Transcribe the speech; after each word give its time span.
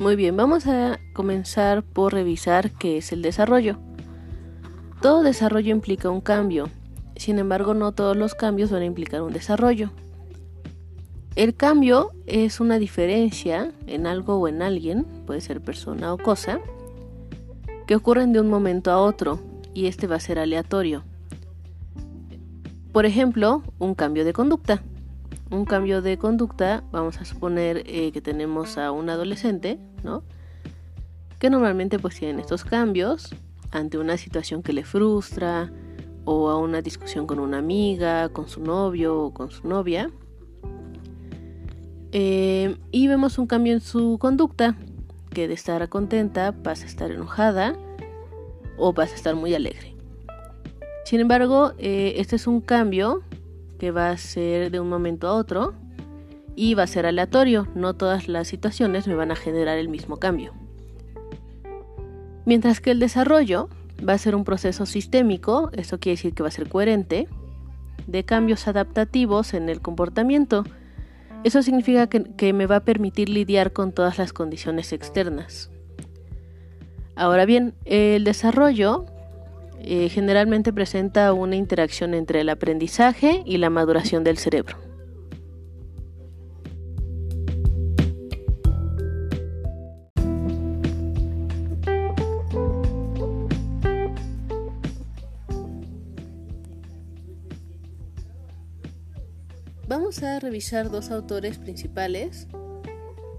Muy 0.00 0.16
bien, 0.16 0.34
vamos 0.34 0.66
a 0.66 0.98
comenzar 1.12 1.82
por 1.82 2.14
revisar 2.14 2.70
qué 2.70 2.96
es 2.96 3.12
el 3.12 3.20
desarrollo. 3.20 3.76
Todo 5.02 5.22
desarrollo 5.22 5.74
implica 5.74 6.08
un 6.08 6.22
cambio, 6.22 6.70
sin 7.16 7.38
embargo 7.38 7.74
no 7.74 7.92
todos 7.92 8.16
los 8.16 8.34
cambios 8.34 8.70
van 8.70 8.80
a 8.80 8.86
implicar 8.86 9.20
un 9.20 9.34
desarrollo. 9.34 9.90
El 11.36 11.54
cambio 11.54 12.12
es 12.24 12.60
una 12.60 12.78
diferencia 12.78 13.72
en 13.86 14.06
algo 14.06 14.36
o 14.36 14.48
en 14.48 14.62
alguien, 14.62 15.04
puede 15.26 15.42
ser 15.42 15.60
persona 15.60 16.14
o 16.14 16.16
cosa, 16.16 16.60
que 17.86 17.94
ocurren 17.94 18.32
de 18.32 18.40
un 18.40 18.48
momento 18.48 18.90
a 18.90 19.02
otro 19.02 19.38
y 19.74 19.84
este 19.84 20.06
va 20.06 20.16
a 20.16 20.20
ser 20.20 20.38
aleatorio. 20.38 21.04
Por 22.90 23.04
ejemplo, 23.04 23.62
un 23.78 23.94
cambio 23.94 24.24
de 24.24 24.32
conducta 24.32 24.82
un 25.50 25.64
cambio 25.64 26.00
de 26.00 26.16
conducta, 26.16 26.84
vamos 26.92 27.20
a 27.20 27.24
suponer 27.24 27.82
eh, 27.86 28.12
que 28.12 28.20
tenemos 28.20 28.78
a 28.78 28.92
un 28.92 29.10
adolescente, 29.10 29.78
¿no? 30.04 30.22
Que 31.38 31.50
normalmente 31.50 31.98
pues 31.98 32.18
tienen 32.18 32.38
estos 32.38 32.64
cambios 32.64 33.34
ante 33.72 33.98
una 33.98 34.16
situación 34.16 34.62
que 34.62 34.72
le 34.72 34.84
frustra 34.84 35.72
o 36.24 36.50
a 36.50 36.56
una 36.56 36.82
discusión 36.82 37.26
con 37.26 37.40
una 37.40 37.58
amiga, 37.58 38.28
con 38.28 38.48
su 38.48 38.62
novio 38.62 39.18
o 39.18 39.34
con 39.34 39.50
su 39.50 39.66
novia. 39.66 40.10
Eh, 42.12 42.76
y 42.90 43.08
vemos 43.08 43.38
un 43.38 43.46
cambio 43.46 43.72
en 43.72 43.80
su 43.80 44.18
conducta, 44.18 44.76
que 45.30 45.48
de 45.48 45.54
estar 45.54 45.88
contenta 45.88 46.52
pasa 46.52 46.84
a 46.84 46.88
estar 46.88 47.10
enojada 47.10 47.76
o 48.76 48.92
pasa 48.94 49.14
a 49.14 49.16
estar 49.16 49.34
muy 49.34 49.54
alegre. 49.54 49.94
Sin 51.04 51.20
embargo, 51.20 51.72
eh, 51.78 52.14
este 52.16 52.36
es 52.36 52.46
un 52.46 52.60
cambio 52.60 53.22
que 53.80 53.90
va 53.90 54.10
a 54.10 54.16
ser 54.18 54.70
de 54.70 54.78
un 54.78 54.90
momento 54.90 55.26
a 55.26 55.32
otro 55.32 55.72
y 56.54 56.74
va 56.74 56.82
a 56.82 56.86
ser 56.86 57.06
aleatorio, 57.06 57.66
no 57.74 57.94
todas 57.94 58.28
las 58.28 58.46
situaciones 58.46 59.08
me 59.08 59.14
van 59.14 59.30
a 59.30 59.36
generar 59.36 59.78
el 59.78 59.88
mismo 59.88 60.18
cambio. 60.18 60.52
Mientras 62.44 62.80
que 62.80 62.90
el 62.90 63.00
desarrollo 63.00 63.70
va 64.06 64.12
a 64.12 64.18
ser 64.18 64.34
un 64.34 64.44
proceso 64.44 64.84
sistémico, 64.84 65.70
esto 65.72 65.98
quiere 65.98 66.16
decir 66.16 66.34
que 66.34 66.42
va 66.42 66.50
a 66.50 66.52
ser 66.52 66.68
coherente, 66.68 67.26
de 68.06 68.24
cambios 68.24 68.68
adaptativos 68.68 69.54
en 69.54 69.70
el 69.70 69.80
comportamiento. 69.80 70.64
Eso 71.42 71.62
significa 71.62 72.06
que 72.08 72.52
me 72.52 72.66
va 72.66 72.76
a 72.76 72.84
permitir 72.84 73.30
lidiar 73.30 73.72
con 73.72 73.92
todas 73.92 74.18
las 74.18 74.34
condiciones 74.34 74.92
externas. 74.92 75.70
Ahora 77.16 77.46
bien, 77.46 77.74
el 77.86 78.24
desarrollo 78.24 79.06
eh, 79.82 80.08
generalmente 80.08 80.72
presenta 80.72 81.32
una 81.32 81.56
interacción 81.56 82.14
entre 82.14 82.42
el 82.42 82.48
aprendizaje 82.48 83.42
y 83.46 83.58
la 83.58 83.70
maduración 83.70 84.24
del 84.24 84.36
cerebro. 84.36 84.76
Vamos 99.88 100.22
a 100.22 100.38
revisar 100.38 100.88
dos 100.88 101.10
autores 101.10 101.58
principales 101.58 102.46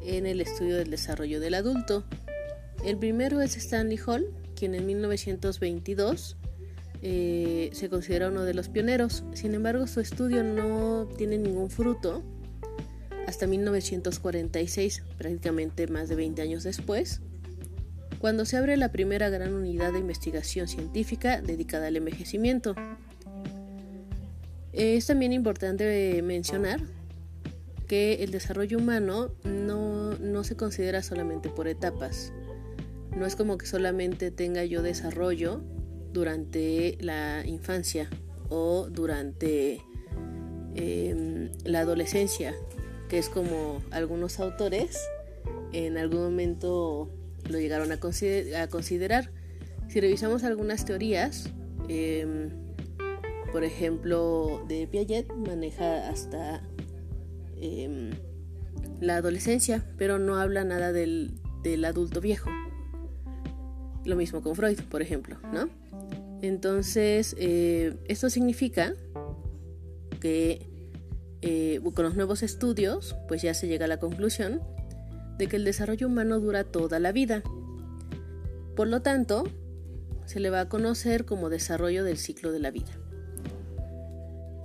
en 0.01 0.25
el 0.25 0.41
estudio 0.41 0.75
del 0.75 0.89
desarrollo 0.89 1.39
del 1.39 1.53
adulto. 1.53 2.03
El 2.83 2.97
primero 2.97 3.41
es 3.41 3.55
Stanley 3.55 3.99
Hall 4.05 4.27
quien 4.61 4.75
en 4.75 4.85
1922 4.85 6.37
eh, 7.01 7.71
se 7.73 7.89
considera 7.89 8.27
uno 8.27 8.43
de 8.43 8.53
los 8.53 8.69
pioneros. 8.69 9.23
Sin 9.33 9.55
embargo, 9.55 9.87
su 9.87 10.01
estudio 10.01 10.43
no 10.43 11.07
tiene 11.17 11.39
ningún 11.39 11.71
fruto 11.71 12.21
hasta 13.25 13.47
1946, 13.47 15.01
prácticamente 15.17 15.87
más 15.87 16.09
de 16.09 16.15
20 16.15 16.43
años 16.43 16.61
después, 16.61 17.21
cuando 18.19 18.45
se 18.45 18.55
abre 18.55 18.77
la 18.77 18.91
primera 18.91 19.31
gran 19.31 19.55
unidad 19.55 19.93
de 19.93 19.97
investigación 19.97 20.67
científica 20.67 21.41
dedicada 21.41 21.87
al 21.87 21.97
envejecimiento. 21.97 22.75
Es 24.73 25.07
también 25.07 25.33
importante 25.33 26.21
mencionar 26.21 26.81
que 27.87 28.23
el 28.23 28.29
desarrollo 28.29 28.77
humano 28.77 29.31
no, 29.43 30.19
no 30.19 30.43
se 30.43 30.55
considera 30.55 31.01
solamente 31.01 31.49
por 31.49 31.67
etapas, 31.67 32.31
no 33.15 33.25
es 33.25 33.35
como 33.35 33.57
que 33.57 33.65
solamente 33.65 34.31
tenga 34.31 34.63
yo 34.65 34.81
desarrollo 34.81 35.61
durante 36.13 36.97
la 37.01 37.45
infancia 37.45 38.09
o 38.49 38.87
durante 38.89 39.81
em, 40.75 41.49
la 41.63 41.79
adolescencia, 41.81 42.53
que 43.09 43.17
es 43.17 43.29
como 43.29 43.81
algunos 43.91 44.39
autores 44.39 44.97
en 45.73 45.97
algún 45.97 46.21
momento 46.21 47.09
lo 47.49 47.59
llegaron 47.59 47.91
a, 47.91 47.99
considerar. 47.99 49.31
Si 49.87 49.99
revisamos 49.99 50.43
algunas 50.43 50.85
teorías, 50.85 51.49
em, 51.87 52.49
por 53.51 53.63
ejemplo, 53.63 54.63
de 54.67 54.87
Piaget 54.87 55.31
maneja 55.33 56.09
hasta 56.09 56.61
em, 57.57 58.11
la 58.99 59.17
adolescencia, 59.17 59.83
pero 59.97 60.19
no 60.19 60.37
habla 60.37 60.63
nada 60.63 60.91
del 60.91 61.85
adulto 61.85 62.21
viejo. 62.21 62.49
Lo 64.05 64.15
mismo 64.15 64.41
con 64.41 64.55
Freud, 64.55 64.79
por 64.89 65.01
ejemplo, 65.01 65.37
¿no? 65.53 65.69
Entonces, 66.41 67.35
eh, 67.37 67.95
esto 68.07 68.29
significa 68.29 68.95
que 70.19 70.67
eh, 71.41 71.79
con 71.93 72.05
los 72.05 72.15
nuevos 72.15 72.43
estudios, 72.43 73.15
pues 73.27 73.41
ya 73.41 73.53
se 73.53 73.67
llega 73.67 73.85
a 73.85 73.87
la 73.87 73.99
conclusión 73.99 74.61
de 75.37 75.47
que 75.47 75.55
el 75.55 75.65
desarrollo 75.65 76.07
humano 76.07 76.39
dura 76.39 76.63
toda 76.63 76.99
la 76.99 77.11
vida. 77.11 77.43
Por 78.75 78.87
lo 78.87 79.01
tanto, 79.01 79.43
se 80.25 80.39
le 80.39 80.49
va 80.49 80.61
a 80.61 80.69
conocer 80.69 81.25
como 81.25 81.49
desarrollo 81.49 82.03
del 82.03 82.17
ciclo 82.17 82.51
de 82.51 82.59
la 82.59 82.71
vida. 82.71 82.91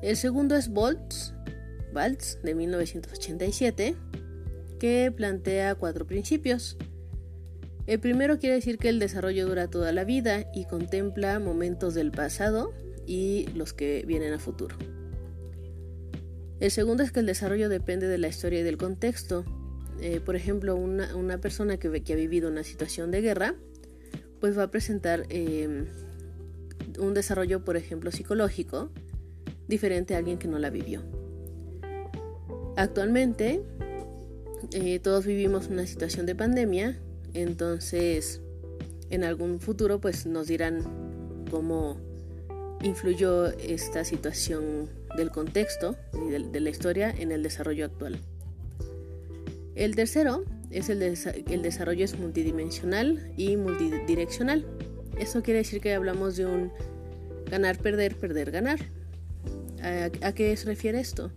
El 0.02 0.16
segundo 0.16 0.54
es 0.56 0.68
Boltz, 0.68 1.32
Baltz 1.92 2.40
de 2.42 2.54
1987, 2.54 3.96
que 4.78 5.12
plantea 5.16 5.74
cuatro 5.74 6.06
principios 6.06 6.76
el 7.86 8.00
primero 8.00 8.38
quiere 8.38 8.56
decir 8.56 8.78
que 8.78 8.88
el 8.88 8.98
desarrollo 8.98 9.46
dura 9.46 9.68
toda 9.68 9.92
la 9.92 10.04
vida 10.04 10.50
y 10.52 10.64
contempla 10.64 11.38
momentos 11.38 11.94
del 11.94 12.10
pasado 12.10 12.74
y 13.06 13.46
los 13.54 13.72
que 13.72 14.04
vienen 14.06 14.32
a 14.32 14.38
futuro. 14.38 14.76
El 16.58 16.70
segundo 16.70 17.02
es 17.02 17.12
que 17.12 17.20
el 17.20 17.26
desarrollo 17.26 17.68
depende 17.68 18.08
de 18.08 18.18
la 18.18 18.28
historia 18.28 18.60
y 18.60 18.62
del 18.62 18.76
contexto. 18.76 19.44
Eh, 20.00 20.20
por 20.20 20.36
ejemplo, 20.36 20.74
una, 20.74 21.38
persona 21.38 21.76
que, 21.76 21.88
ha 21.88 22.16
vivido 22.16 22.48
una 22.48 22.64
situación 22.64 23.10
de 23.10 23.20
guerra, 23.20 23.54
pues 24.40 24.58
va 24.58 24.64
a 24.64 24.70
presentar 24.70 25.24
em, 25.28 25.86
un 26.98 27.14
desarrollo, 27.14 27.64
por 27.64 27.76
ejemplo, 27.76 28.10
psicológico, 28.10 28.90
diferente 29.68 30.14
a 30.14 30.18
alguien 30.18 30.38
que 30.38 30.48
no 30.48 30.58
la 30.58 30.70
vivió. 30.70 31.02
Actualmente, 32.76 33.62
eh, 34.72 34.98
todos 34.98 35.24
vivimos 35.24 35.68
una 35.68 35.86
situación 35.86 36.26
de 36.26 36.34
pandemia 36.34 36.98
entonces, 37.36 38.40
en 39.10 39.24
algún 39.24 39.60
futuro 39.60 40.00
pues 40.00 40.26
nos 40.26 40.46
dirán 40.46 40.82
cómo 41.50 41.98
influyó 42.82 43.46
esta 43.58 44.04
situación 44.04 44.88
del 45.16 45.30
contexto 45.30 45.96
y 46.14 46.30
de, 46.30 46.60
la 46.60 46.70
historia 46.70 47.10
en 47.10 47.32
el 47.32 47.42
desarrollo 47.42 47.84
actual. 47.84 48.18
El 49.74 49.94
tercero 49.94 50.44
es 50.70 50.88
el, 50.88 51.02
el 51.02 51.62
desarrollo 51.62 52.04
es 52.04 52.18
multidimensional 52.18 53.32
y 53.36 53.56
multidireccional. 53.56 54.64
Eso 55.18 55.42
quiere 55.42 55.58
decir 55.58 55.80
que 55.80 55.94
hablamos 55.94 56.36
de 56.36 56.46
un 56.46 56.72
ganar, 57.50 57.78
perder, 57.78 58.16
perder, 58.16 58.50
ganar. 58.50 58.80
¿A, 59.82 60.32
qué 60.32 60.56
se 60.56 60.66
refiere 60.66 61.00
esto? 61.00 61.30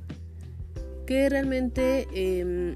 Que 1.05 1.29
realmente 1.29 2.07
em, 2.13 2.73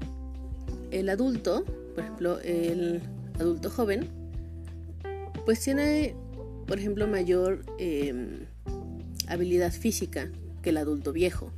el 0.90 1.08
adulto, 1.08 1.64
por 1.94 2.04
ejemplo, 2.04 2.40
el 2.40 3.02
adulto 3.38 3.70
joven, 3.70 4.08
pues 5.44 5.60
tiene, 5.60 6.14
por 6.66 6.78
ejemplo, 6.78 7.06
mayor 7.06 7.64
em, 7.78 8.46
habilidad 9.28 9.72
física 9.72 10.30
que 10.62 10.70
el 10.70 10.76
adulto 10.76 11.12
viejo. 11.12 11.50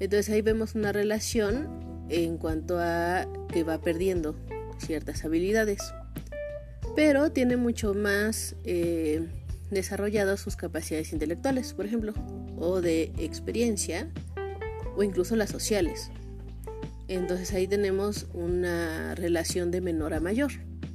Entonces 0.00 0.32
ahí 0.34 0.42
vemos 0.42 0.74
una 0.74 0.92
relación 0.92 1.68
en 2.08 2.36
cuanto 2.36 2.78
a 2.78 3.26
que 3.52 3.62
va 3.62 3.80
perdiendo 3.80 4.34
ciertas 4.78 5.24
habilidades, 5.24 5.94
pero 6.96 7.30
tiene 7.30 7.56
mucho 7.56 7.94
más 7.94 8.56
eh, 8.64 9.26
desarrolladas 9.70 10.40
sus 10.40 10.56
capacidades 10.56 11.12
intelectuales, 11.12 11.72
por 11.72 11.86
ejemplo, 11.86 12.12
o 12.58 12.80
de 12.80 13.12
experiencia, 13.16 14.08
o 14.96 15.02
incluso 15.02 15.36
las 15.36 15.50
sociales. 15.50 16.10
Entonces 17.08 17.52
ahí 17.52 17.66
tenemos 17.66 18.26
una 18.34 19.14
relación 19.14 19.70
de 19.70 19.80
menor 19.80 20.14
a 20.14 20.20
mayor. 20.20 20.52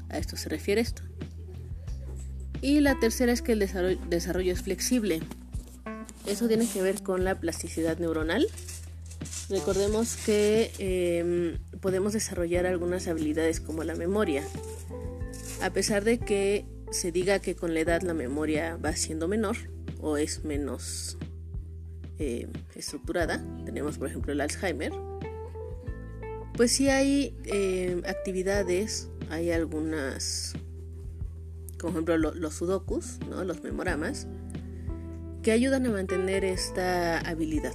A 0.09 0.17
esto 0.17 0.37
se 0.37 0.49
refiere 0.49 0.81
esto. 0.81 1.03
Y 2.61 2.79
la 2.79 2.99
tercera 2.99 3.31
es 3.31 3.41
que 3.41 3.53
el 3.53 3.59
desarrollo, 3.59 4.53
es 4.53 4.61
flexible. 4.61 5.21
Eso 6.25 6.47
tiene 6.47 6.67
que 6.67 6.81
ver 6.81 7.03
con 7.03 7.23
la 7.23 7.39
plasticidad 7.39 7.99
neuronal 7.99 8.47
Recordemos 9.49 10.17
que 10.17 10.71
em, 10.77 11.57
podemos 11.79 12.11
desarrollar 12.11 12.65
algunas 12.65 13.07
habilidades 13.07 13.61
como 13.61 13.83
la 13.83 13.95
memoria. 13.95 14.43
A 15.61 15.69
pesar 15.71 16.03
de 16.03 16.19
que 16.19 16.65
se 16.91 17.11
diga 17.13 17.39
que 17.39 17.55
con 17.55 17.73
la 17.73 17.79
edad 17.79 18.01
la 18.01 18.13
memoria 18.13 18.77
va 18.77 18.93
siendo 18.95 19.27
menor 19.27 19.55
o 20.01 20.17
es 20.17 20.43
menos 20.43 21.17
eh, 22.19 22.47
estructurada, 22.75 23.43
tenemos 23.65 23.97
por 23.97 24.09
ejemplo 24.09 24.33
el 24.33 24.41
Alzheimer, 24.41 24.91
pues 26.55 26.73
sí 26.73 26.89
hay 26.89 27.33
em, 27.45 28.03
actividades, 28.05 29.07
hay 29.29 29.51
algunas, 29.51 30.53
como 31.79 31.93
ejemplo 31.93 32.17
los 32.17 32.53
sudokus, 32.53 33.19
¿no? 33.29 33.43
los 33.43 33.63
memoramas, 33.63 34.27
que 35.43 35.51
ayudan 35.51 35.85
a 35.85 35.89
mantener 35.89 36.43
esta 36.43 37.19
habilidad. 37.19 37.73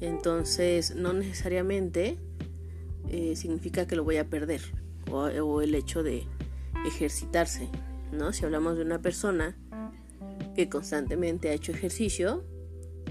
Entonces, 0.00 0.94
no 0.94 1.12
necesariamente 1.12 2.18
eh, 3.08 3.36
significa 3.36 3.86
que 3.86 3.96
lo 3.96 4.04
voy 4.04 4.16
a 4.16 4.28
perder 4.28 4.60
o, 5.10 5.60
el 5.60 5.74
hecho 5.74 6.02
de 6.02 6.26
ejercitarse, 6.84 7.68
¿no? 8.12 8.32
Si 8.32 8.44
hablamos 8.44 8.76
de 8.76 8.82
una 8.82 9.00
persona 9.00 9.56
que 10.54 10.68
constantemente 10.68 11.50
ha 11.50 11.52
hecho 11.52 11.72
ejercicio, 11.72 12.44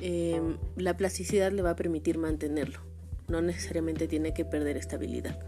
em, 0.01 0.57
la 0.75 0.97
plasticidad 0.97 1.51
le 1.51 1.61
va 1.61 1.71
a 1.71 1.75
permitir 1.75 2.17
mantenerlo. 2.17 2.79
No 3.27 3.41
necesariamente 3.41 4.07
tiene 4.07 4.33
que 4.33 4.45
perder 4.45 4.77
estabilidad. 4.77 5.39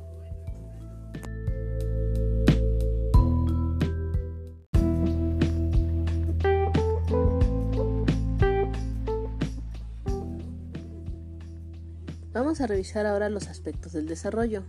Vamos 12.38 12.62
a 12.62 12.68
revisar 12.68 13.08
ahora 13.08 13.30
los 13.30 13.48
aspectos 13.48 13.94
del 13.94 14.06
desarrollo. 14.06 14.62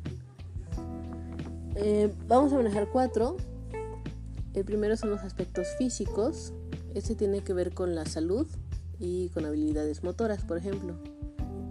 Eh, 1.75 2.11
vamos 2.27 2.51
a 2.51 2.57
manejar 2.57 2.89
cuatro. 2.91 3.37
El 4.55 4.65
primero 4.65 4.97
son 4.97 5.11
los 5.11 5.21
aspectos 5.21 5.67
físicos. 5.77 6.55
Este 6.95 7.15
tiene 7.15 7.43
que 7.43 7.53
ver 7.53 7.75
con 7.75 7.95
la 7.95 8.07
salud 8.07 8.47
y 8.99 9.29
con 9.29 9.45
habilidades 9.45 10.03
motoras, 10.03 10.45
por 10.45 10.57
ejemplo. 10.57 10.95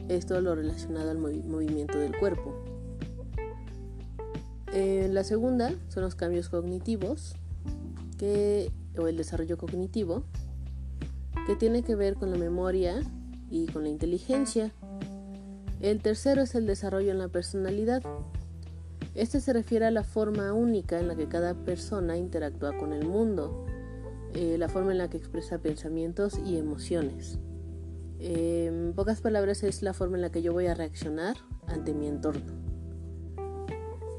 Esto 0.08 0.40
lo 0.40 0.54
relacionado 0.54 1.10
al 1.10 1.18
movimiento 1.18 1.98
del 1.98 2.16
cuerpo. 2.16 2.54
Eh, 4.74 5.10
la 5.12 5.24
segunda 5.24 5.74
son 5.88 6.04
los 6.04 6.14
cambios 6.14 6.48
cognitivos 6.50 7.34
o 9.00 9.08
el 9.08 9.18
desarrollo 9.18 9.58
cognitivo, 9.58 10.22
que 11.48 11.56
tiene 11.56 11.82
que 11.82 11.96
ver 11.96 12.18
con 12.18 12.30
la 12.30 12.38
memoria 12.38 13.02
y 13.50 13.66
con 13.66 13.82
la 13.82 13.90
inteligencia. 13.90 14.72
El 15.82 16.02
tercero 16.02 16.42
es 16.42 16.56
el 16.56 16.66
desarrollo 16.66 17.12
en 17.12 17.20
la 17.20 17.28
personalidad. 17.28 18.02
Este 19.14 19.40
se 19.40 19.54
refiere 19.54 19.86
a 19.86 19.92
la 19.92 20.04
forma 20.04 20.54
única 20.54 21.00
en 21.00 21.08
la 21.08 21.16
que 21.16 21.28
cada 21.28 21.54
persona 21.54 22.18
interactúa 22.18 22.78
con 22.78 22.94
el 22.94 23.06
mundo, 23.06 23.66
eh, 24.34 24.58
la 24.58 24.70
forma 24.70 24.92
en 24.92 24.98
la 24.98 25.10
que 25.10 25.18
expresa 25.18 25.60
pensamientos 25.60 26.40
y 26.46 26.58
emociones. 26.58 27.40
en 28.20 28.94
pocas 28.96 29.22
palabras 29.22 29.62
es 29.62 29.84
la 29.84 29.94
forma 29.94 30.18
en 30.18 30.24
la 30.24 30.32
que 30.32 30.42
yo 30.42 30.52
voy 30.52 30.66
a 30.66 30.74
reaccionar 30.74 31.36
ante 31.68 31.94
mi 31.94 32.08
entorno. 32.08 32.52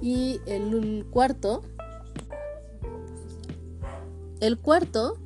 Y 0.01 0.41
el 0.47 1.05
cuarto, 1.11 1.63
el 4.39 4.57
cuarto 4.59 5.19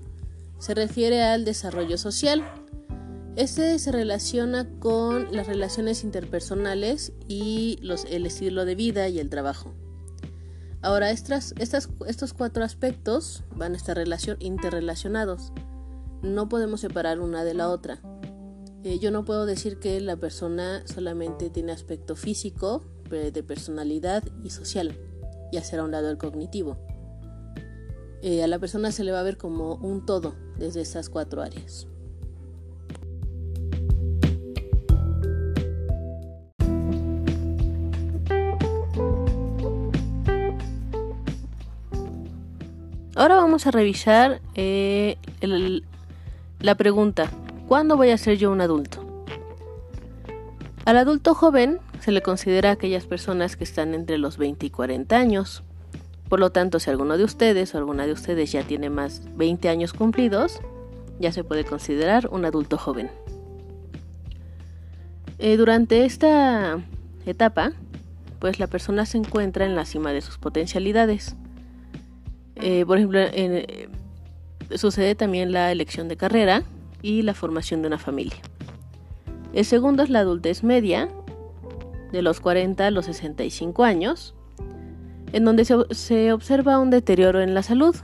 se 0.58 0.74
refiere 0.74 1.22
al 1.22 1.44
desarrollo 1.44 1.98
social. 1.98 2.42
Este 3.34 3.78
se 3.78 3.92
relaciona 3.92 4.68
con 4.78 5.34
las 5.34 5.46
relaciones 5.46 6.04
interpersonales 6.04 7.12
y 7.28 7.78
el 8.10 8.26
estilo 8.26 8.66
de 8.66 8.74
vida 8.74 9.08
y 9.08 9.18
el 9.18 9.30
trabajo. 9.30 9.72
Ahora, 10.82 11.10
estas, 11.10 11.54
estos 11.58 12.34
cuatro 12.34 12.62
aspectos 12.62 13.42
van 13.56 13.72
a 13.72 13.76
estar 13.78 13.96
interrelacionados. 14.40 15.52
No 16.20 16.50
podemos 16.50 16.82
separar 16.82 17.20
una 17.20 17.42
de 17.42 17.54
la 17.54 17.70
otra. 17.70 18.00
Eh, 18.84 18.98
yo 18.98 19.10
no 19.10 19.24
puedo 19.24 19.46
decir 19.46 19.78
que 19.78 19.98
la 20.02 20.16
persona 20.16 20.82
solamente 20.86 21.48
tiene 21.48 21.72
aspecto 21.72 22.16
físico, 22.16 22.84
de 23.08 23.42
personalidad 23.42 24.24
y 24.42 24.50
social, 24.50 24.98
y 25.52 25.58
hacer 25.58 25.80
a 25.80 25.84
un 25.84 25.90
lado 25.90 26.10
el 26.10 26.16
cognitivo. 26.16 26.78
Eh, 28.22 28.42
a 28.42 28.46
la 28.46 28.58
persona 28.58 28.90
se 28.90 29.04
le 29.04 29.12
va 29.12 29.20
a 29.20 29.22
ver 29.24 29.36
como 29.36 29.74
un 29.74 30.06
todo 30.06 30.34
desde 30.58 30.80
estas 30.80 31.10
cuatro 31.10 31.42
áreas. 31.42 31.88
Ahora 43.22 43.36
vamos 43.36 43.68
a 43.68 43.70
revisar 43.70 44.40
eh, 44.56 45.16
la 46.58 46.74
pregunta, 46.74 47.30
¿cuándo 47.68 47.96
voy 47.96 48.10
a 48.10 48.18
ser 48.18 48.36
yo 48.36 48.50
un 48.50 48.60
adulto? 48.60 49.24
Al 50.84 50.96
adulto 50.96 51.32
joven 51.32 51.78
se 52.00 52.10
le 52.10 52.20
considera 52.20 52.70
a 52.70 52.72
aquellas 52.72 53.06
personas 53.06 53.54
que 53.54 53.62
están 53.62 53.94
entre 53.94 54.18
los 54.18 54.38
20 54.38 54.66
y 54.66 54.70
40 54.70 55.16
años. 55.16 55.62
Por 56.28 56.40
lo 56.40 56.50
tanto, 56.50 56.80
si 56.80 56.90
alguno 56.90 57.16
de 57.16 57.22
ustedes 57.22 57.72
o 57.76 57.78
alguna 57.78 58.06
de 58.06 58.12
ustedes 58.12 58.50
ya 58.50 58.64
tiene 58.64 58.90
más 58.90 59.22
20 59.36 59.68
años 59.68 59.92
cumplidos, 59.92 60.60
ya 61.20 61.30
se 61.30 61.44
puede 61.44 61.64
considerar 61.64 62.28
un 62.32 62.44
adulto 62.44 62.76
joven. 62.76 63.08
Eh, 65.38 65.56
durante 65.56 66.06
esta 66.06 66.80
etapa, 67.24 67.70
pues 68.40 68.58
la 68.58 68.66
persona 68.66 69.06
se 69.06 69.18
encuentra 69.18 69.64
en 69.64 69.76
la 69.76 69.84
cima 69.84 70.12
de 70.12 70.22
sus 70.22 70.38
potencialidades. 70.38 71.36
Eh, 72.62 72.86
por 72.86 72.96
ejemplo, 72.96 73.18
eh, 73.20 73.88
sucede 74.76 75.16
también 75.16 75.50
la 75.50 75.72
elección 75.72 76.06
de 76.06 76.16
carrera 76.16 76.62
y 77.02 77.22
la 77.22 77.34
formación 77.34 77.82
de 77.82 77.88
una 77.88 77.98
familia. 77.98 78.38
El 79.52 79.64
segundo 79.64 80.04
es 80.04 80.10
la 80.10 80.20
adultez 80.20 80.62
media, 80.62 81.08
de 82.12 82.22
los 82.22 82.40
40 82.40 82.86
a 82.86 82.90
los 82.92 83.06
65 83.06 83.82
años, 83.82 84.36
en 85.32 85.44
donde 85.44 85.64
se, 85.64 86.32
observa 86.32 86.78
un 86.78 86.90
deterioro 86.90 87.40
en 87.42 87.52
la 87.52 87.64
salud 87.64 87.96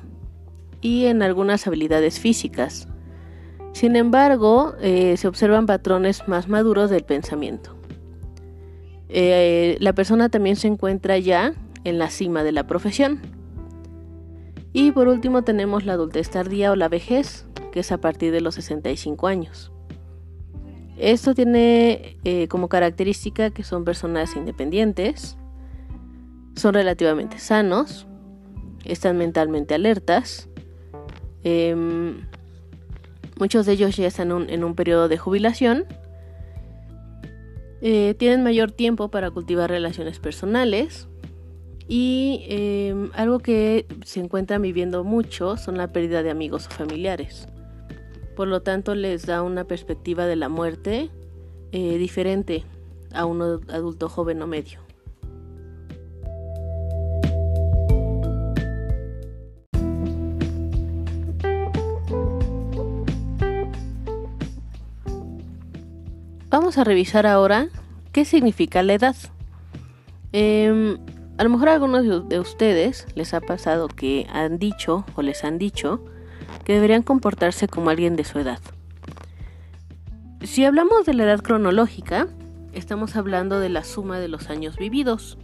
y 0.81 1.05
en 1.05 1.23
algunas 1.23 1.67
habilidades 1.69 2.19
físicas. 2.19 2.89
Sin 3.73 3.95
embargo, 3.95 4.75
eh, 4.81 5.17
se 5.19 5.29
observan 5.29 5.67
patrones 5.67 6.27
más 6.27 6.49
maduros 6.49 6.91
del 6.91 7.05
pensamiento. 7.05 7.77
la 9.09 9.93
persona 9.93 10.29
también 10.29 10.57
se 10.57 10.67
encuentra 10.67 11.17
ya 11.17 11.55
en 11.85 11.99
la 11.99 12.11
cima 12.11 12.43
de 12.43 12.53
la 12.53 12.67
profesión. 12.67 13.38
Y 14.73 14.93
por 14.93 15.09
último 15.09 15.43
tenemos 15.43 15.85
la 15.85 15.95
adultez 15.95 16.31
tardía 16.31 16.73
o 16.73 16.77
la 16.77 16.89
vejez, 16.89 17.47
que 17.73 17.81
es 17.81 17.93
a 17.93 17.99
partir 17.99 18.33
de 18.33 18.41
los 18.41 18.55
65 18.57 19.27
años. 19.27 19.73
Esto 20.99 21.35
tiene 21.35 22.17
eh, 22.25 22.49
como 22.49 22.69
característica 22.69 23.51
que 23.51 23.63
son 23.63 23.85
personas 23.85 24.35
independientes, 24.35 25.37
son 26.57 26.75
relativamente 26.75 27.39
sanos, 27.39 28.07
están 28.85 29.17
mentalmente 29.17 29.75
alertas, 29.75 30.49
em, 31.45 32.27
muchos 33.39 33.65
de 33.67 33.73
ellos 33.73 33.97
ya 33.97 34.09
están 34.09 34.51
en 34.51 34.65
un 34.65 34.75
periodo 34.75 35.09
de 35.09 35.19
jubilación, 35.19 35.85
eh, 37.81 38.15
tienen 38.19 38.43
mayor 38.43 38.73
tiempo 38.73 39.09
para 39.09 39.31
cultivar 39.31 39.71
relaciones 39.71 40.19
personales, 40.19 41.07
y 41.89 42.45
em, 42.49 43.11
algo 43.15 43.39
que 43.39 43.87
se 44.05 44.21
encuentra 44.21 44.59
viviendo 44.59 45.05
mucho 45.05 45.57
son 45.57 45.79
la 45.79 45.89
pérdida 45.89 46.23
de 46.23 46.31
amigos 46.31 46.67
o 46.67 46.71
familiares. 46.71 47.49
Por 48.37 48.47
lo 48.47 48.61
tanto, 48.61 48.95
les 48.95 49.27
da 49.27 49.43
una 49.43 49.65
perspectiva 49.65 50.27
de 50.27 50.37
la 50.37 50.51
muerte 50.51 51.11
eh, 51.73 51.99
diferente 51.99 52.65
a 53.15 53.25
un 53.25 53.43
adulto 53.43 54.09
joven 54.09 54.43
o 54.43 54.47
medio. 54.47 54.81
Vamos 66.51 66.79
a 66.79 66.85
revisar 66.85 67.27
ahora 67.27 67.69
qué 68.13 68.25
significa 68.25 68.83
la 68.83 68.95
edad. 68.95 69.17
Em, 70.33 70.99
a 71.39 71.45
lo 71.45 71.51
mejor 71.51 71.69
a 71.69 71.75
algunos 71.75 72.29
de 72.29 72.41
ustedes 72.41 73.07
les 73.15 73.33
ha 73.33 73.41
pasado 73.41 73.87
que 73.87 74.27
han 74.31 74.59
dicho 74.59 75.07
o 75.15 75.23
les 75.23 75.45
han 75.45 75.57
dicho 75.57 76.05
que 76.65 76.75
deberían 76.75 77.03
comportarse 77.03 77.69
como 77.69 77.91
alguien 77.91 78.17
de 78.17 78.25
su 78.25 78.41
edad. 78.41 78.59
Si 80.43 80.65
hablamos 80.65 81.07
de 81.07 81.15
la 81.15 81.25
edad 81.25 81.41
cronológica, 81.41 82.27
estamos 82.73 83.15
hablando 83.15 83.61
de 83.61 83.69
la 83.69 83.85
suma 83.85 84.19
de 84.19 84.27
los 84.27 84.51
años 84.51 84.77
vividos. 84.77 85.39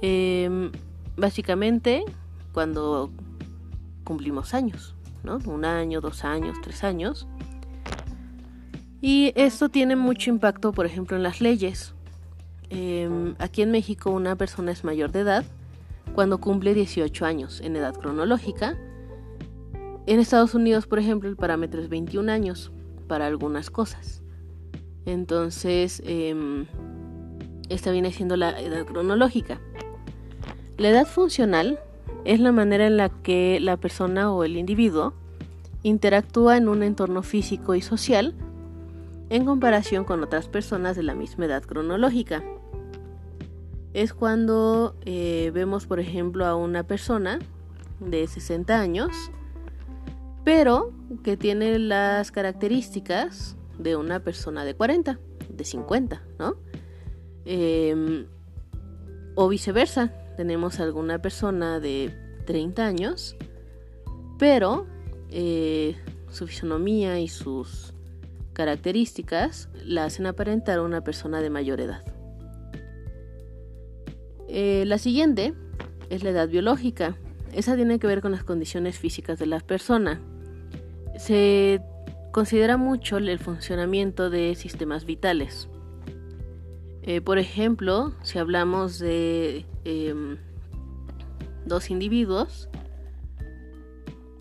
Em, 0.00 0.72
básicamente, 1.16 2.04
cuando 2.52 3.10
cumplimos 4.04 4.54
años, 4.54 4.94
¿no? 5.22 5.38
Un 5.46 5.66
año, 5.66 6.00
dos 6.00 6.24
años, 6.24 6.56
tres 6.62 6.82
años. 6.82 7.26
Y 9.02 9.32
esto 9.36 9.68
tiene 9.68 9.96
mucho 9.96 10.30
impacto, 10.30 10.72
por 10.72 10.86
ejemplo, 10.86 11.16
en 11.16 11.22
las 11.22 11.42
leyes. 11.42 11.94
Em, 12.74 13.36
aquí 13.38 13.62
en 13.62 13.70
México 13.70 14.10
una 14.10 14.34
persona 14.34 14.72
es 14.72 14.82
mayor 14.82 15.12
de 15.12 15.20
edad 15.20 15.44
cuando 16.14 16.38
cumple 16.38 16.74
18 16.74 17.24
años 17.24 17.60
en 17.60 17.76
edad 17.76 17.94
cronológica. 17.94 18.76
En 20.06 20.18
Estados 20.18 20.54
Unidos, 20.54 20.86
por 20.86 20.98
ejemplo, 20.98 21.28
el 21.28 21.36
parámetro 21.36 21.80
es 21.80 21.88
21 21.88 22.30
años 22.30 22.72
para 23.06 23.26
algunas 23.26 23.70
cosas. 23.70 24.22
Entonces, 25.06 26.02
em, 26.04 26.66
esta 27.68 27.92
viene 27.92 28.12
siendo 28.12 28.36
la 28.36 28.60
edad 28.60 28.84
cronológica. 28.84 29.60
La 30.76 30.88
edad 30.88 31.06
funcional 31.06 31.78
es 32.24 32.40
la 32.40 32.50
manera 32.50 32.86
en 32.88 32.96
la 32.96 33.08
que 33.08 33.60
la 33.60 33.76
persona 33.76 34.32
o 34.32 34.42
el 34.42 34.56
individuo 34.56 35.14
interactúa 35.84 36.56
en 36.56 36.68
un 36.68 36.82
entorno 36.82 37.22
físico 37.22 37.76
y 37.76 37.82
social 37.82 38.34
en 39.30 39.44
comparación 39.44 40.04
con 40.04 40.22
otras 40.22 40.48
personas 40.48 40.96
de 40.96 41.04
la 41.04 41.14
misma 41.14 41.46
edad 41.46 41.62
cronológica. 41.62 42.42
Es 43.94 44.12
cuando 44.12 44.96
eh, 45.04 45.50
vemos, 45.54 45.86
por 45.86 46.00
ejemplo, 46.00 46.44
a 46.44 46.56
una 46.56 46.82
persona 46.82 47.38
de 48.00 48.26
60 48.26 48.78
años, 48.78 49.12
pero 50.44 50.92
que 51.22 51.36
tiene 51.36 51.78
las 51.78 52.32
características 52.32 53.56
de 53.78 53.96
una 53.96 54.20
persona 54.20 54.64
de 54.64 54.74
40, 54.74 55.18
de 55.48 55.64
50, 55.64 56.22
¿no? 56.38 56.56
Em, 57.44 58.26
o 59.36 59.48
viceversa, 59.48 60.12
tenemos 60.36 60.80
alguna 60.80 61.22
persona 61.22 61.78
de 61.78 62.14
30 62.46 62.86
años, 62.86 63.36
pero 64.38 64.86
eh, 65.30 65.96
su 66.30 66.46
fisonomía 66.46 67.20
y 67.20 67.28
sus 67.28 67.94
características 68.52 69.68
la 69.84 70.04
hacen 70.04 70.26
aparentar 70.26 70.78
a 70.78 70.82
una 70.82 71.02
persona 71.02 71.40
de 71.40 71.50
mayor 71.50 71.80
edad. 71.80 72.13
Eh, 74.56 74.84
la 74.86 74.98
siguiente 74.98 75.52
es 76.10 76.22
la 76.22 76.30
edad 76.30 76.48
biológica. 76.48 77.16
Esa 77.52 77.74
tiene 77.74 77.98
que 77.98 78.06
ver 78.06 78.20
con 78.20 78.30
las 78.30 78.44
condiciones 78.44 78.96
físicas 78.96 79.36
de 79.40 79.46
la 79.46 79.58
persona. 79.58 80.20
Se 81.18 81.82
considera 82.30 82.76
mucho 82.76 83.16
el 83.16 83.36
funcionamiento 83.40 84.30
de 84.30 84.54
sistemas 84.54 85.06
vitales. 85.06 85.68
Eh, 87.02 87.20
por 87.20 87.38
ejemplo, 87.38 88.14
si 88.22 88.38
hablamos 88.38 89.00
de 89.00 89.66
em, 89.84 90.36
dos 91.66 91.90
individuos, 91.90 92.68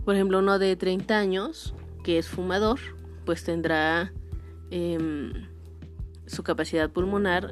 por 0.05 0.13
ejemplo, 0.13 0.37
uno 0.37 0.59
de 0.59 0.75
30 0.75 1.17
años, 1.17 1.73
que 2.03 2.19
es 2.19 2.27
fumador, 2.27 2.77
pues 3.25 3.43
tendrá 3.43 4.13
em, 4.69 5.33
su 6.27 6.43
capacidad 6.43 6.91
pulmonar 6.91 7.51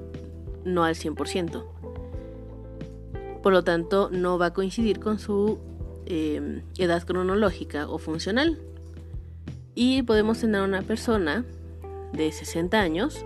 no 0.63 0.84
al 0.84 0.94
100%. 0.94 1.90
Por 3.41 3.53
lo 3.53 3.63
tanto, 3.63 4.10
no 4.12 4.38
va 4.38 4.48
a 4.48 4.53
coincidir 4.53 5.00
con 5.00 5.19
su 5.19 5.60
em, 6.05 6.62
edad 6.77 7.03
cronológica 7.03 7.89
o 7.89 7.98
funcional. 7.98 8.60
Y 9.74 10.03
podemos 10.03 10.39
tener 10.39 10.62
una 10.62 10.81
persona 10.81 11.45
de 12.13 12.31
60 12.31 12.79
años 12.79 13.25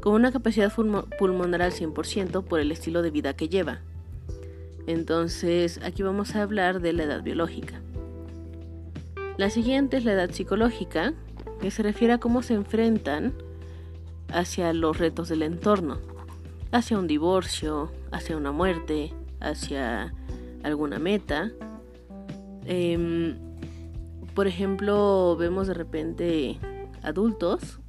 con 0.00 0.14
una 0.14 0.32
capacidad 0.32 0.72
pulmonar 1.18 1.62
al 1.62 1.72
100% 1.72 2.44
por 2.44 2.60
el 2.60 2.70
estilo 2.72 3.02
de 3.02 3.10
vida 3.10 3.34
que 3.34 3.48
lleva. 3.48 3.80
Entonces, 4.86 5.80
aquí 5.82 6.02
vamos 6.02 6.36
a 6.36 6.42
hablar 6.42 6.80
de 6.80 6.92
la 6.92 7.04
edad 7.04 7.22
biológica. 7.22 7.80
La 9.36 9.50
siguiente 9.50 9.96
es 9.96 10.04
la 10.04 10.12
edad 10.12 10.30
psicológica, 10.30 11.12
que 11.60 11.70
se 11.70 11.82
refiere 11.82 12.14
a 12.14 12.18
cómo 12.18 12.42
se 12.42 12.54
enfrentan 12.54 13.34
hacia 14.28 14.72
los 14.72 14.98
retos 14.98 15.28
del 15.28 15.42
entorno, 15.42 15.98
hacia 16.72 16.98
un 16.98 17.06
divorcio, 17.06 17.90
hacia 18.12 18.36
una 18.36 18.52
muerte, 18.52 19.12
hacia 19.48 20.12
alguna 20.62 20.98
meta. 20.98 21.52
Em, 22.64 23.36
por 24.34 24.46
ejemplo, 24.46 25.36
vemos 25.36 25.66
de 25.66 25.74
repente 25.74 26.58
adultos, 27.02 27.80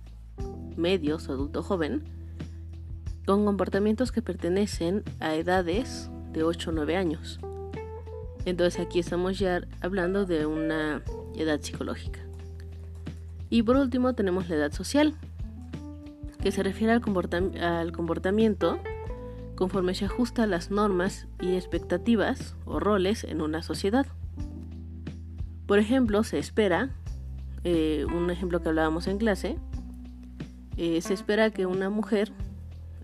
medios 0.75 1.29
adulto 1.29 1.63
joven, 1.63 2.03
con 3.25 3.45
comportamientos 3.45 4.11
que 4.11 4.21
pertenecen 4.21 5.03
a 5.19 5.35
edades 5.35 6.09
de 6.31 6.43
8 6.43 6.69
o 6.69 6.73
9 6.73 6.95
años. 6.95 7.39
Entonces 8.45 8.79
aquí 8.79 8.99
estamos 8.99 9.37
ya 9.37 9.61
hablando 9.81 10.25
de 10.25 10.45
una 10.45 11.01
edad 11.35 11.59
psicológica. 11.59 12.21
Y 13.49 13.63
por 13.63 13.75
último 13.75 14.13
tenemos 14.13 14.47
la 14.47 14.55
edad 14.55 14.71
social, 14.71 15.15
que 16.41 16.51
se 16.51 16.63
refiere 16.63 16.93
al 16.93 17.91
comportamiento 17.91 18.79
conforme 19.57 19.95
se 19.95 20.05
ajusta 20.05 20.43
a 20.43 20.47
las 20.47 20.71
normas 20.71 21.27
y 21.41 21.55
expectativas 21.55 22.55
o 22.65 22.79
roles 22.79 23.25
en 23.25 23.41
una 23.41 23.63
sociedad. 23.63 24.05
Por 25.65 25.79
ejemplo, 25.79 26.23
se 26.23 26.39
espera, 26.39 26.91
eh, 27.65 28.05
un 28.05 28.29
ejemplo 28.29 28.61
que 28.61 28.69
hablábamos 28.69 29.07
en 29.07 29.17
clase, 29.17 29.57
eh, 30.77 31.01
se 31.01 31.13
espera 31.13 31.49
que 31.49 31.65
una 31.65 31.89
mujer, 31.89 32.31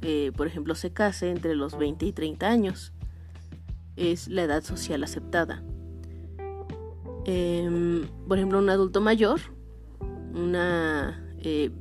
eh, 0.02 0.32
por 0.38 0.48
ejemplo, 0.48 0.76
se 0.76 0.94
case 0.94 1.32
entre 1.32 1.56
los 1.56 1.78
20 1.78 2.06
y 2.06 2.14
30 2.14 2.48
años. 2.48 2.94
Es 3.98 4.28
la 4.28 4.44
edad 4.44 4.64
social 4.64 5.04
aceptada. 5.04 5.64
Em, 7.26 8.08
por 8.28 8.38
ejemplo, 8.38 8.60
un 8.60 8.70
adulto 8.70 9.02
mayor, 9.02 9.40
una, 10.36 11.20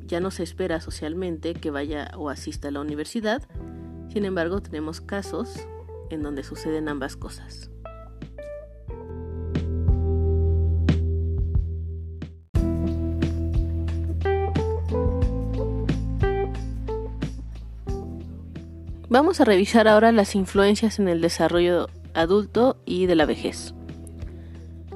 ya 0.07 0.21
no 0.21 0.31
se 0.31 0.43
espera 0.43 0.81
socialmente 0.81 1.55
que 1.55 1.71
vaya 1.71 2.11
o 2.17 2.31
asista 2.31 2.69
a 2.69 2.71
la 2.71 2.81
universidad. 2.81 3.43
Sin 4.13 4.27
embargo, 4.27 4.61
tenemos 4.61 5.01
casos 5.01 5.67
en 6.11 6.23
donde 6.23 6.45
suceden 6.45 6.89
ambas 6.89 7.17
cosas. 7.17 7.71
Vamos 19.09 19.41
a 19.41 19.45
revisar 19.45 19.89
ahora 19.89 20.13
las 20.13 20.35
influencias 20.35 20.99
en 20.99 21.09
el 21.09 21.23
desarrollo 21.23 21.89
adulto 22.13 22.83
y 22.85 23.07
de 23.07 23.15
la 23.15 23.25
vejez. 23.25 23.75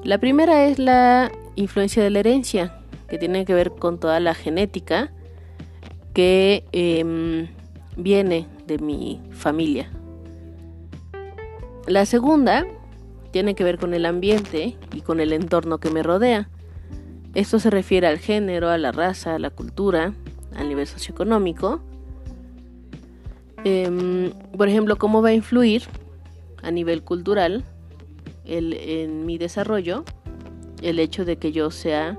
La 0.05 0.19
primera 0.19 0.67
es 0.67 0.79
la 0.79 1.33
influencia 1.55 2.03
de 2.03 2.11
la 2.11 2.21
herencia, 2.21 2.81
que 3.09 3.17
tiene 3.17 3.47
que 3.47 3.55
ver 3.55 3.73
con 3.73 3.99
toda 3.99 4.21
la 4.21 4.35
genética 4.35 5.11
que 6.13 6.65
em, 6.73 7.49
viene 7.97 8.47
de 8.67 8.79
mi 8.79 9.21
familia. 9.31 9.91
La 11.87 12.07
segunda 12.07 12.67
tiene 13.31 13.55
que 13.55 13.65
ver 13.65 13.79
con 13.79 13.95
el 13.95 14.07
ambiente 14.07 14.77
y 14.95 15.01
con 15.03 15.21
el 15.21 15.33
entorno 15.33 15.79
que 15.79 15.91
me 15.91 16.03
rodea. 16.03 16.49
Esto 17.35 17.59
se 17.59 17.71
refiere 17.71 18.07
al 18.07 18.19
género, 18.19 18.71
a 18.71 18.79
la 18.79 18.93
raza, 18.93 19.35
a 19.35 19.39
la 19.39 19.51
cultura, 19.51 20.15
al 20.55 20.69
nivel 20.69 20.87
socioeconómico 20.87 21.81
Em, 23.69 24.31
por 24.57 24.69
ejemplo, 24.69 24.95
cómo 24.95 25.23
va 25.23 25.31
a 25.31 25.35
influir 25.35 25.83
a 26.63 26.71
nivel 26.71 27.03
cultural 27.03 27.65
en 28.45 29.27
mi 29.27 29.39
desarrollo 29.39 30.05
el 30.83 31.01
hecho 31.01 31.25
de 31.25 31.37
que 31.39 31.51
yo 31.51 31.73
sea 31.73 32.17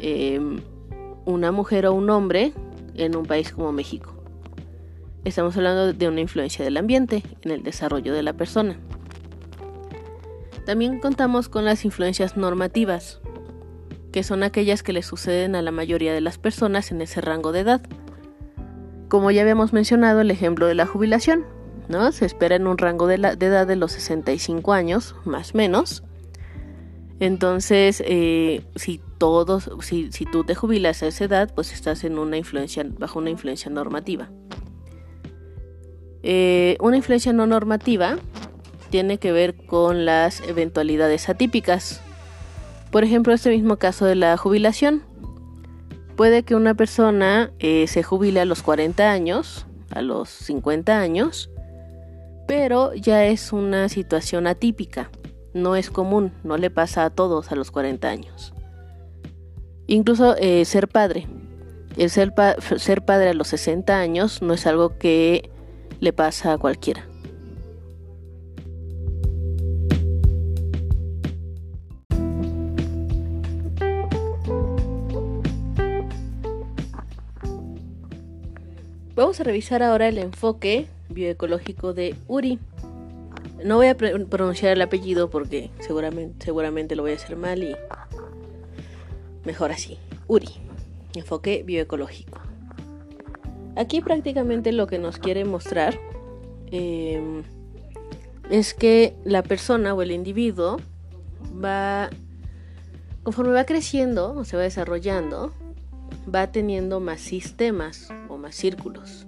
em, 0.00 0.60
una 1.26 1.52
mujer 1.52 1.84
o 1.84 1.92
un 1.92 2.08
hombre 2.08 2.54
en 2.94 3.14
un 3.14 3.26
país 3.26 3.52
como 3.52 3.72
México. 3.72 4.13
Estamos 5.24 5.56
hablando 5.56 5.92
de 5.92 6.08
una 6.08 6.20
influencia 6.20 6.64
del 6.64 6.76
ambiente 6.76 7.22
en 7.42 7.50
el 7.50 7.62
desarrollo 7.62 8.12
de 8.12 8.22
la 8.22 8.32
persona. 8.32 8.76
También 10.66 11.00
contamos 11.00 11.48
con 11.48 11.64
las 11.64 11.84
influencias 11.84 12.36
normativas, 12.36 13.20
que 14.12 14.22
son 14.22 14.42
aquellas 14.42 14.82
que 14.82 14.92
le 14.92 15.02
suceden 15.02 15.56
a 15.56 15.62
la 15.62 15.70
mayoría 15.70 16.14
de 16.14 16.20
las 16.20 16.38
personas 16.38 16.90
en 16.90 17.02
ese 17.02 17.20
rango 17.20 17.52
de 17.52 17.60
edad 17.60 17.82
como 19.14 19.30
ya 19.30 19.42
habíamos 19.42 19.72
mencionado, 19.72 20.22
el 20.22 20.30
ejemplo 20.32 20.66
de 20.66 20.74
la 20.74 20.86
jubilación, 20.86 21.44
¿no? 21.88 22.10
Se 22.10 22.26
espera 22.26 22.56
en 22.56 22.66
un 22.66 22.78
rango 22.78 23.06
de, 23.06 23.14
edad 23.14 23.64
de 23.64 23.76
los 23.76 23.92
65 23.92 24.72
años, 24.72 25.14
más 25.24 25.54
menos. 25.54 26.02
Entonces, 27.20 28.02
eh, 28.04 28.64
si 28.74 29.00
todos, 29.18 29.70
si, 29.82 30.10
tú 30.32 30.42
te 30.42 30.56
jubilas 30.56 31.04
a 31.04 31.06
esa 31.06 31.26
edad, 31.26 31.54
pues 31.54 31.72
estás 31.72 32.02
en 32.02 32.16
bajo 32.98 33.18
una 33.20 33.30
influencia 33.30 33.70
normativa. 33.70 34.30
Eh, 36.26 36.78
una 36.80 36.96
influencia 36.96 37.34
no 37.34 37.46
normativa 37.46 38.16
tiene 38.88 39.18
que 39.18 39.30
ver 39.30 39.54
con 39.66 40.06
las 40.06 40.40
eventualidades 40.40 41.28
atípicas. 41.28 42.00
Por 42.90 43.04
ejemplo, 43.04 43.34
este 43.34 43.50
mismo 43.50 43.76
caso 43.76 44.06
de 44.06 44.14
la 44.14 44.36
jubilación. 44.38 45.02
Puede 46.16 46.42
que 46.42 46.54
una 46.54 46.74
persona 46.74 47.52
eh, 47.58 47.86
se 47.88 48.02
jubile 48.02 48.40
a 48.40 48.46
los 48.46 48.62
40 48.62 49.10
años, 49.10 49.66
a 49.90 50.00
los 50.00 50.30
50 50.30 50.98
años, 50.98 51.50
pero 52.46 52.94
ya 52.94 53.26
es 53.26 53.52
una 53.52 53.90
situación 53.90 54.46
atípica, 54.46 55.10
no 55.52 55.76
es 55.76 55.90
común, 55.90 56.32
no 56.42 56.56
le 56.56 56.70
pasa 56.70 57.04
a 57.04 57.10
todos 57.10 57.52
a 57.52 57.56
los 57.56 57.70
40 57.70 58.08
años. 58.08 58.54
Incluso 59.88 60.36
eh, 60.38 60.64
ser 60.64 60.88
padre. 60.88 61.26
El 61.98 62.08
ser, 62.08 62.32
ser 62.78 63.04
padre 63.04 63.30
a 63.30 63.34
los 63.34 63.48
60 63.48 63.98
años 63.98 64.40
no 64.40 64.54
es 64.54 64.66
algo 64.66 64.96
que 64.98 65.50
le 66.04 66.12
pasa 66.12 66.52
a 66.52 66.58
cualquiera. 66.58 67.06
Vamos 79.16 79.40
a 79.40 79.44
revisar 79.44 79.82
ahora 79.82 80.08
el 80.08 80.18
enfoque 80.18 80.88
bioecológico 81.08 81.94
de 81.94 82.14
Uri. 82.28 82.58
No 83.64 83.76
voy 83.76 83.86
a 83.86 83.96
pronunciar 83.96 84.72
el 84.72 84.82
apellido 84.82 85.30
porque 85.30 85.70
seguramente, 85.78 86.96
lo 86.96 87.02
voy 87.02 87.12
a 87.12 87.14
hacer 87.14 87.36
mal 87.36 87.62
y 87.62 87.74
mejor 89.44 89.72
así. 89.72 89.98
Uri, 90.26 90.50
enfoque 91.14 91.62
bioecológico. 91.64 92.43
Aquí 93.76 94.00
prácticamente 94.00 94.72
lo 94.72 94.86
que 94.86 94.98
nos 94.98 95.18
quiere 95.18 95.44
mostrar 95.44 95.98
em, 96.70 97.42
es 98.50 98.74
que 98.74 99.16
la 99.24 99.42
persona 99.42 99.94
o 99.94 100.02
el 100.02 100.12
individuo 100.12 100.76
va, 101.62 102.10
conforme 103.22 103.52
va 103.52 103.64
creciendo 103.64 104.32
o 104.34 104.44
se 104.44 104.56
va 104.56 104.62
desarrollando, 104.62 105.52
va 106.32 106.52
teniendo 106.52 107.00
más 107.00 107.20
sistemas 107.20 108.10
o 108.28 108.36
más 108.36 108.54
círculos. 108.54 109.26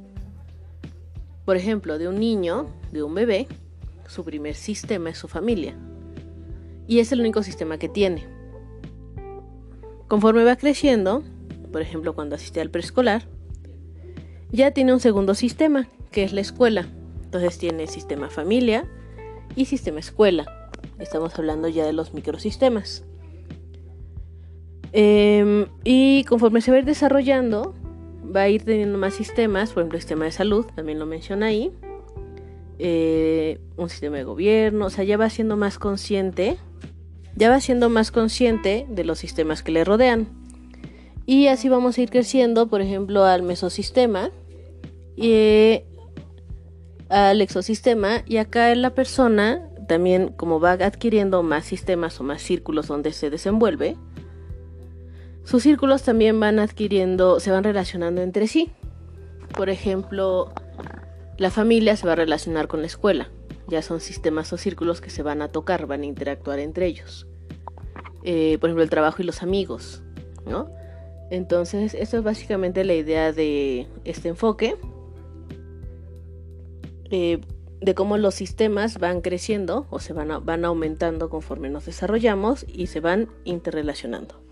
Por 1.45 1.57
ejemplo, 1.57 1.99
de 1.99 2.09
un 2.09 2.19
niño, 2.19 2.67
de 2.93 3.03
un 3.03 3.15
bebé, 3.15 3.47
su 4.07 4.25
primer 4.25 4.55
sistema 4.55 5.11
es 5.11 5.19
su 5.19 5.29
familia. 5.29 5.77
Y 6.87 7.01
es 7.01 7.11
el 7.11 7.21
único 7.21 7.43
sistema 7.43 7.79
que 7.79 7.89
tiene. 7.89 8.27
Conforme 10.07 10.45
va 10.45 10.55
creciendo, 10.57 11.25
por 11.73 11.83
ejemplo 11.83 12.15
cuando 12.15 12.37
asiste 12.37 12.61
al 12.61 12.71
preescolar, 12.71 13.27
ya 14.53 14.71
tiene 14.71 14.93
un 14.93 15.01
segundo 15.01 15.35
sistema, 15.35 15.89
que 16.11 16.25
es 16.25 16.33
la 16.33 16.41
escuela. 16.41 16.87
Entonces 17.25 17.59
tiene 17.59 17.87
sistema 17.87 18.31
familia 18.31 18.85
y 19.55 19.67
sistema 19.67 20.01
escuela. 20.01 20.71
Estamos 20.99 21.39
hablando 21.39 21.69
ya 21.69 21.85
de 21.85 21.93
los 21.93 22.15
microsistemas. 22.15 23.05
Em, 24.93 25.67
y 25.85 26.25
conforme 26.25 26.61
se 26.61 26.71
va 26.71 26.79
a 26.79 26.81
ir 26.81 26.87
desarrollando, 26.87 27.75
va 28.35 28.43
a 28.43 28.49
ir 28.49 28.65
teniendo 28.65 28.99
más 28.99 29.15
sistemas, 29.15 29.73
por 29.73 29.83
ejemplo, 29.83 29.97
el 29.97 30.03
sistema 30.03 30.25
de 30.25 30.33
salud, 30.33 30.67
también 30.75 30.99
lo 30.99 31.07
menciona 31.07 31.47
ahí, 31.47 31.73
eh, 32.79 33.61
un 33.77 33.89
sistema 33.89 34.17
de 34.17 34.25
gobierno, 34.25 34.87
o 34.87 34.91
sea, 34.91 35.05
ya 35.05 35.17
va 35.17 35.29
siendo 35.31 35.57
más 35.57 35.79
consciente, 35.79 36.57
ya 37.35 37.51
va 37.51 37.61
siendo 37.61 37.91
más 37.91 38.11
consciente 38.11 38.87
de 38.89 39.05
los 39.05 39.19
sistemas 39.19 39.63
que 39.63 39.73
le 39.73 39.85
rodean. 39.85 40.29
Y 41.27 41.49
así 41.49 41.69
vamos 41.69 41.99
a 41.99 42.03
ir 42.03 42.11
creciendo, 42.11 42.69
por 42.69 42.81
ejemplo, 42.81 43.25
al 43.25 43.43
mesosistema 43.43 44.31
y 45.17 45.83
al 47.09 47.41
exosistema. 47.41 48.23
Y 48.27 48.37
acá 48.37 48.71
en 48.71 48.81
la 48.81 48.91
persona, 48.95 49.69
también 49.89 50.29
como 50.29 50.61
va 50.61 50.73
adquiriendo 50.73 51.43
más 51.43 51.65
sistemas 51.65 52.21
o 52.21 52.25
más 52.25 52.41
círculos 52.43 52.87
donde 52.87 53.13
se 53.13 53.29
desenvuelve, 53.29 53.97
sus 55.43 55.65
círculos 55.65 56.03
también 56.03 56.39
van 56.39 56.61
adquiriendo, 56.61 57.41
se 57.41 57.51
van 57.51 57.65
relacionando 57.65 58.23
entre 58.23 58.47
sí. 58.47 58.71
Por 59.57 59.69
ejemplo, 59.69 60.53
la 61.39 61.51
familia 61.51 61.97
se 61.97 62.07
va 62.07 62.13
a 62.13 62.17
relacionar 62.17 62.69
con 62.69 62.81
la 62.81 62.87
escuela. 62.87 63.31
Ya 63.69 63.83
son 63.83 64.01
sistemas 64.01 64.53
o 64.53 64.59
círculos 64.59 65.01
que 65.01 65.11
se 65.11 65.25
van 65.25 65.43
a 65.43 65.49
tocar, 65.49 65.87
van 65.87 66.03
a 66.03 66.07
interactuar 66.07 66.61
entre 66.61 66.87
ellos. 66.87 67.27
Eh, 68.23 68.59
por 68.61 68.71
ejemplo, 68.71 68.85
el 68.85 68.91
trabajo 68.91 69.23
y 69.23 69.25
los 69.25 69.43
amigos, 69.43 70.03
¿no? 70.47 70.69
Entonces, 71.31 71.95
esto 71.95 72.19
es 72.19 72.23
básicamente 72.23 72.85
la 72.85 72.95
idea 72.95 73.33
de 73.33 73.87
este 74.05 74.29
enfoque. 74.29 74.77
Eh, 77.11 77.41
de 77.81 77.95
cómo 77.95 78.17
los 78.17 78.35
sistemas 78.35 78.99
van 78.99 79.21
creciendo 79.21 79.87
o 79.91 80.01
se 80.01 80.13
van, 80.13 80.45
van 80.45 80.65
aumentando 80.65 81.29
conforme 81.29 81.69
nos 81.69 81.87
desarrollamos 81.87 82.65
y 82.69 82.87
se 82.87 83.01
van 83.01 83.29
interrelacionando. 83.45 84.47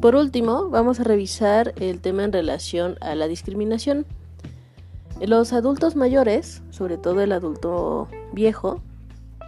Por 0.00 0.14
último, 0.14 0.68
vamos 0.70 1.00
a 1.00 1.04
revisar 1.04 1.74
el 1.80 2.00
tema 2.00 2.22
en 2.22 2.32
relación 2.32 2.96
a 3.00 3.16
la 3.16 3.26
discriminación. 3.26 4.06
Los 5.20 5.52
adultos 5.52 5.96
mayores, 5.96 6.62
sobre 6.70 6.96
todo 6.96 7.22
el 7.22 7.32
adulto 7.32 8.08
viejo, 8.32 8.80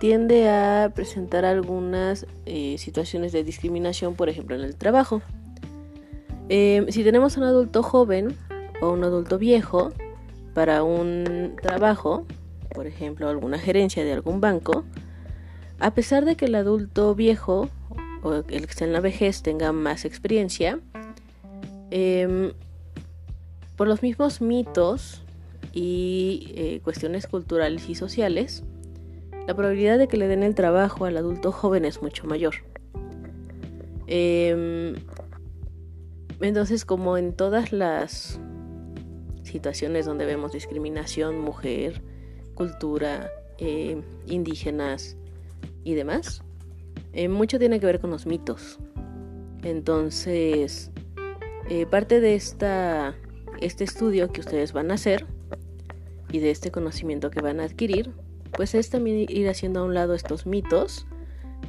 tiende 0.01 0.49
a 0.49 0.91
presentar 0.95 1.45
algunas 1.45 2.27
eh, 2.47 2.77
situaciones 2.79 3.33
de 3.33 3.45
discriminación, 3.45 4.15
por 4.15 4.29
ejemplo, 4.29 4.57
en 4.57 4.63
el 4.63 4.75
trabajo. 4.75 5.23
Em, 6.49 6.89
si 6.89 7.05
tenemos 7.05 7.37
un 7.37 7.45
adulto 7.45 7.85
joven 7.85 8.37
o 8.81 8.91
un 8.91 9.05
adulto 9.05 9.39
viejo 9.39 9.93
para 10.55 10.83
un 10.83 11.55
trabajo, 11.63 12.27
por 12.75 12.89
ejemplo, 12.89 13.29
alguna 13.29 13.59
gerencia 13.59 14.03
de 14.03 14.13
algún 14.13 14.41
banco, 14.41 14.85
a 15.79 15.93
pesar 15.93 16.25
de 16.25 16.35
que 16.35 16.47
el 16.47 16.57
adulto 16.57 17.15
viejo 17.15 17.69
o 18.23 18.35
el 18.35 18.45
que 18.45 18.57
esté 18.57 18.85
en 18.87 18.93
la 18.93 19.01
vejez 19.01 19.43
tenga 19.43 19.71
más 19.71 20.05
experiencia, 20.05 20.81
em, 21.91 22.53
por 23.77 23.87
los 23.87 24.03
mismos 24.03 24.41
mitos 24.41 25.23
y 25.73 26.53
eh, 26.55 26.81
cuestiones 26.83 27.27
culturales 27.27 27.89
y 27.89 27.95
sociales, 27.95 28.65
la 29.47 29.55
probabilidad 29.55 29.99
de 29.99 30.09
que 30.09 30.17
le 30.17 30.29
den 30.29 30.43
el 30.43 30.55
trabajo 30.55 31.05
al 31.05 31.17
adulto 31.17 31.53
joven 31.53 31.85
es 31.85 32.03
mucho 32.03 32.27
mayor. 32.27 32.55
Em, 34.07 34.95
entonces, 36.41 36.85
como 36.85 37.17
en 37.17 37.33
todas 37.33 37.73
las 37.73 38.41
situaciones 39.43 40.07
donde 40.07 40.27
vemos 40.27 40.53
discriminación, 40.53 41.39
mujer, 41.41 42.03
cultura, 42.55 43.31
eh, 43.59 44.01
indígenas 44.27 45.17
y 45.85 45.95
demás, 45.95 46.43
eh, 47.13 47.29
mucho 47.29 47.59
tiene 47.59 47.81
que 47.81 47.87
ver 47.87 48.01
con 48.01 48.11
los 48.11 48.27
mitos. 48.27 48.79
Entonces, 49.63 50.91
parte 51.91 52.21
de 52.21 52.35
esta, 52.35 53.15
este 53.61 53.85
estudio 53.85 54.33
que 54.33 54.41
ustedes 54.41 54.73
van 54.73 54.91
a 54.91 54.95
hacer 54.95 55.27
y 56.33 56.39
de 56.39 56.51
este 56.51 56.71
conocimiento 56.71 57.31
que 57.31 57.41
van 57.41 57.61
a 57.61 57.65
adquirir, 57.65 58.13
pues 58.53 58.75
es 58.75 58.91
también 58.91 59.27
ir 59.29 59.49
haciendo 59.49 59.81
a 59.81 59.85
un 59.85 59.95
lado 59.95 60.15
estos 60.15 60.47
mitos 60.47 61.07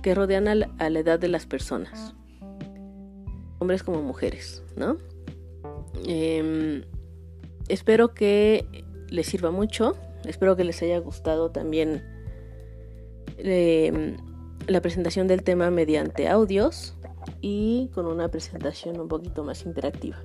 que 0.02 0.16
rodean 0.16 0.48
a 0.48 0.56
la, 0.56 1.00
edad 1.00 1.20
de 1.20 1.28
las 1.28 1.46
personas, 1.46 2.16
hombres 3.60 3.84
como 3.84 4.02
mujeres, 4.02 4.64
¿no? 4.76 4.98
Em, 6.08 6.84
espero 7.68 8.14
que 8.14 8.66
les 9.10 9.28
sirva 9.28 9.52
mucho, 9.52 9.96
espero 10.26 10.56
que 10.56 10.64
les 10.64 10.82
haya 10.82 10.98
gustado 11.00 11.52
también 11.52 12.04
em, 13.38 14.18
la 14.68 14.82
presentación 14.82 15.28
del 15.28 15.44
tema 15.44 15.70
mediante 15.70 16.28
audios 16.28 16.96
y 17.42 17.90
con 17.94 18.06
una 18.06 18.30
presentación 18.30 19.00
un 19.00 19.08
poquito 19.08 19.44
más 19.44 19.66
interactiva. 19.66 20.24